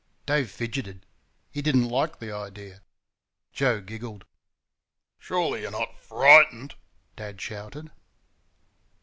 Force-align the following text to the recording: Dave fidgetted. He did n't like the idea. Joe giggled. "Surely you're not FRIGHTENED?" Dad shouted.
Dave 0.25 0.49
fidgetted. 0.49 1.05
He 1.51 1.61
did 1.61 1.75
n't 1.77 1.87
like 1.91 2.17
the 2.17 2.33
idea. 2.35 2.81
Joe 3.53 3.81
giggled. 3.81 4.25
"Surely 5.19 5.61
you're 5.61 5.69
not 5.69 5.99
FRIGHTENED?" 5.99 6.73
Dad 7.15 7.39
shouted. 7.39 7.91